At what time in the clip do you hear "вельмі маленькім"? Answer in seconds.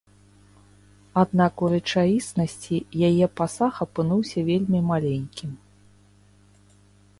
4.51-5.51